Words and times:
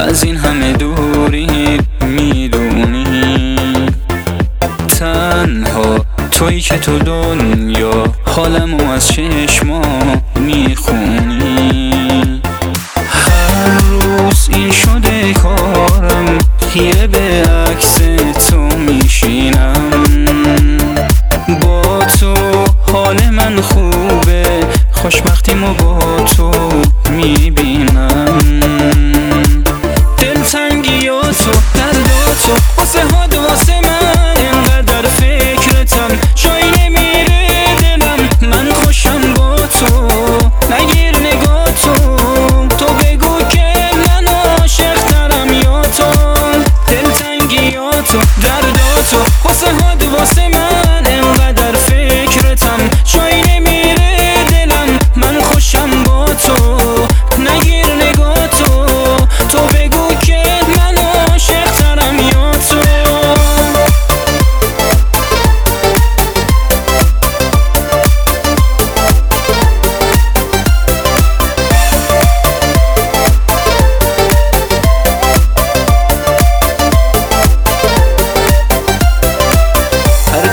از 0.00 0.24
این 0.24 0.36
همه 0.36 0.72
دوری 0.72 1.78
می‌دونی؟ 2.06 3.56
تنها 4.88 6.04
تویی 6.30 6.60
که 6.60 6.78
تو 6.78 6.98
دنیا 6.98 8.04
حالمو 8.24 8.90
از 8.90 9.08
چشما 9.08 9.82
می‌خونی. 10.36 11.90
هر 13.10 13.80
روز 13.80 14.48
این 14.52 14.70
شده 14.70 15.32
کارم 15.32 16.38
یه 16.74 17.06
به 17.06 17.29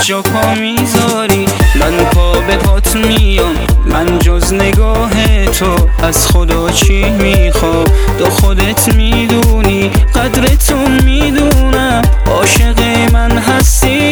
چو 0.00 0.22
پا 0.22 0.54
می‌ذاری؟ 0.54 1.46
من 1.80 1.96
پا 1.96 2.32
به 2.32 2.56
پات 2.56 2.96
میام 2.96 3.54
من 3.86 4.18
جز 4.18 4.54
نگاه 4.54 5.10
تو 5.46 5.76
از 6.02 6.26
خدا 6.26 6.70
چی 6.70 7.10
میخوا 7.10 7.84
تو 8.18 8.30
خودت 8.30 8.94
می‌دونی 8.94 9.90
قدرتون 10.14 11.02
می‌دونم 11.04 12.02
عاشق 12.26 12.80
من 13.12 13.38
هستی 13.38 14.10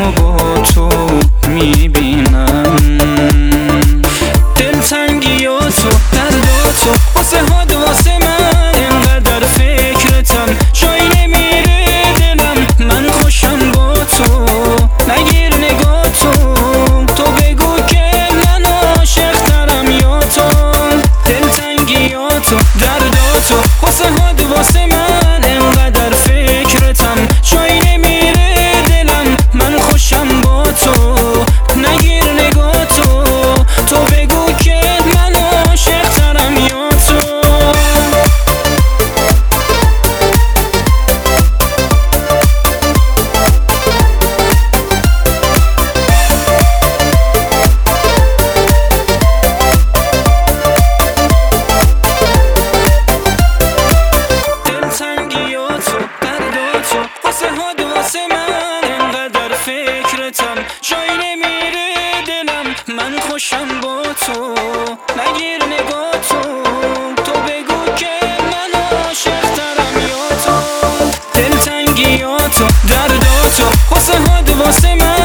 و 0.00 0.10
با 0.12 0.62
تو 0.62 0.88
می‌بینم. 1.48 2.76
دلتنگی 4.56 5.46
و 5.46 5.58
تو 5.58 5.88
درد 6.12 6.74
تو. 6.84 7.20
قصه 7.20 7.38
ها 7.40 7.64
هر 73.00 73.08
دو 73.08 73.50
تا 73.56 73.68
واسه 73.90 74.12
هاد 74.18 74.50
واسه 74.50 74.94
من 74.94 75.19